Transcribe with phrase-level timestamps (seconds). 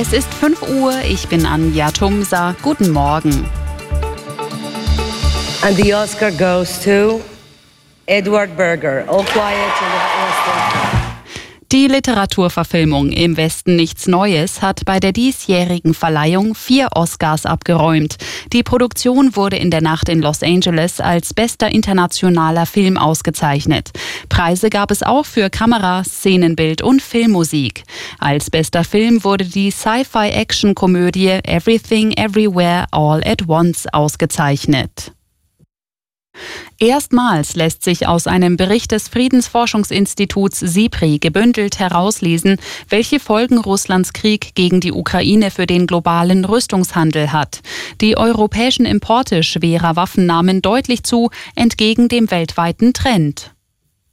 [0.00, 2.56] Es ist 5 Uhr, ich bin Anja Tumsa.
[2.62, 3.46] Guten Morgen.
[5.60, 7.20] And the Oscar goes to
[8.06, 9.04] Edward Berger.
[9.06, 10.99] All quiet in the Western
[11.72, 18.16] Die Literaturverfilmung Im Westen nichts Neues hat bei der diesjährigen Verleihung vier Oscars abgeräumt.
[18.52, 23.90] Die Produktion wurde in der Nacht in Los Angeles als bester internationaler Film ausgezeichnet.
[24.28, 27.84] Preise gab es auch für Kamera, Szenenbild und Filmmusik.
[28.18, 35.12] Als bester Film wurde die Sci-Fi-Action-Komödie Everything Everywhere All at Once ausgezeichnet.
[36.82, 42.56] Erstmals lässt sich aus einem Bericht des Friedensforschungsinstituts SIPRI gebündelt herauslesen,
[42.88, 47.60] welche Folgen Russlands Krieg gegen die Ukraine für den globalen Rüstungshandel hat.
[48.00, 53.52] Die europäischen Importe schwerer Waffen nahmen deutlich zu, entgegen dem weltweiten Trend.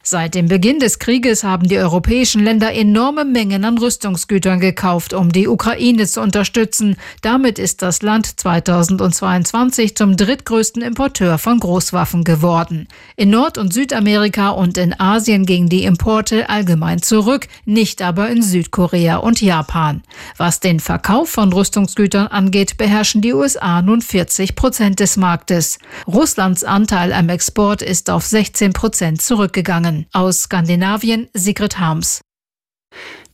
[0.10, 5.34] Seit dem Beginn des Krieges haben die europäischen Länder enorme Mengen an Rüstungsgütern gekauft, um
[5.34, 6.96] die Ukraine zu unterstützen.
[7.22, 12.88] Damit ist das Land 2022 zum drittgrößten Importeur von Großwaffen geworden.
[13.18, 18.42] In Nord- und Südamerika und in Asien gingen die Importe allgemein zurück, nicht aber in
[18.42, 20.04] Südkorea und Japan.
[20.38, 25.80] Was den Verkauf von Rüstungsgütern angeht, beherrschen die USA nun 40 Prozent des Marktes.
[26.08, 29.97] Russlands Anteil am Export ist auf 16 Prozent zurückgegangen.
[30.12, 32.22] Aus Skandinavien Sigrid Harms.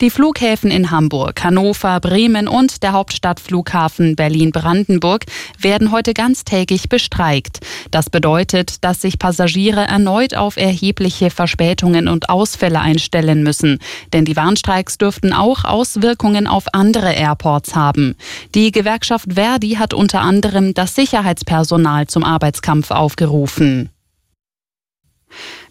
[0.01, 5.25] Die Flughäfen in Hamburg, Hannover, Bremen und der Hauptstadtflughafen Berlin-Brandenburg
[5.59, 7.59] werden heute ganztägig bestreikt.
[7.91, 13.79] Das bedeutet, dass sich Passagiere erneut auf erhebliche Verspätungen und Ausfälle einstellen müssen.
[14.11, 18.15] Denn die Warnstreiks dürften auch Auswirkungen auf andere Airports haben.
[18.55, 23.92] Die Gewerkschaft Verdi hat unter anderem das Sicherheitspersonal zum Arbeitskampf aufgerufen.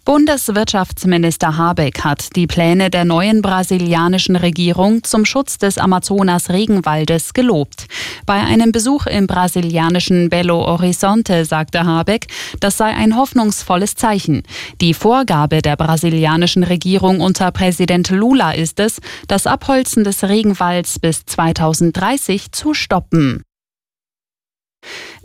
[0.05, 7.85] Bundeswirtschaftsminister Habeck hat die Pläne der neuen brasilianischen Regierung zum Schutz des Amazonas-Regenwaldes gelobt.
[8.25, 12.27] Bei einem Besuch im brasilianischen Belo Horizonte sagte Habeck,
[12.59, 14.43] das sei ein hoffnungsvolles Zeichen.
[14.81, 18.99] Die Vorgabe der brasilianischen Regierung unter Präsident Lula ist es,
[19.29, 23.41] das Abholzen des Regenwalds bis 2030 zu stoppen.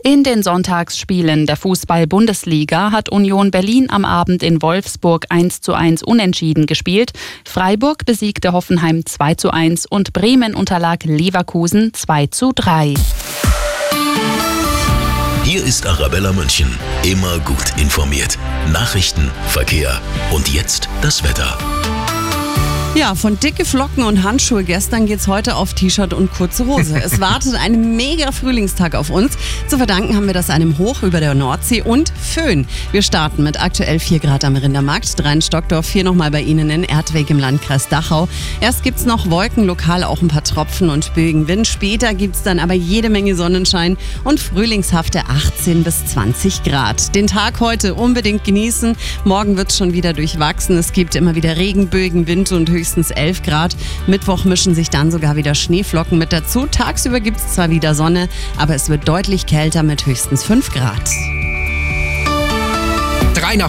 [0.01, 6.03] In den Sonntagsspielen der Fußball-Bundesliga hat Union Berlin am Abend in Wolfsburg 1 zu 1
[6.03, 7.11] unentschieden gespielt.
[7.43, 12.93] Freiburg besiegte Hoffenheim 2 zu 1 und Bremen unterlag Leverkusen 2 zu 3.
[15.43, 16.77] Hier ist Arabella München.
[17.03, 18.37] Immer gut informiert.
[18.71, 19.99] Nachrichten, Verkehr
[20.31, 21.57] und jetzt das Wetter.
[22.95, 26.99] Ja, von dicke Flocken und Handschuhe gestern geht's heute auf T-Shirt und kurze Hose.
[27.01, 29.37] Es wartet ein mega Frühlingstag auf uns.
[29.67, 32.67] Zu verdanken haben wir das einem Hoch über der Nordsee und Föhn.
[32.91, 36.71] Wir starten mit aktuell 4 Grad am Rindermarkt, 3 in Stockdorf, 4 nochmal bei Ihnen
[36.71, 38.27] in Erdweg im Landkreis Dachau.
[38.59, 41.67] Erst gibt's noch Wolken, lokal auch ein paar Tropfen und böigen Wind.
[41.67, 47.13] Später gibt's dann aber jede Menge Sonnenschein und frühlingshafte 18 bis 20 Grad.
[47.13, 48.97] Den Tag heute unbedingt genießen.
[49.25, 50.75] Morgen wird's schon wieder durchwachsen.
[50.75, 53.75] Es gibt immer wieder Regenbögen, Wind und höchstens 11 Grad.
[54.07, 56.65] Mittwoch mischen sich dann sogar wieder Schneeflocken mit dazu.
[56.65, 61.09] Tagsüber gibt es zwar wieder Sonne, aber es wird deutlich kälter mit höchstens 5 Grad.
[63.35, 63.67] Drei nach